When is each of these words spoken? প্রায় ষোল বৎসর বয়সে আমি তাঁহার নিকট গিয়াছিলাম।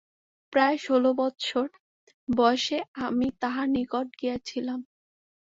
প্রায় 0.53 0.77
ষোল 0.77 1.03
বৎসর 1.19 1.67
বয়সে 2.27 2.77
আমি 3.05 3.27
তাঁহার 3.41 3.67
নিকট 3.75 4.07
গিয়াছিলাম। 4.19 4.79